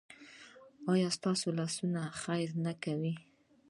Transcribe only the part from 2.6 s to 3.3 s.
نه کوي؟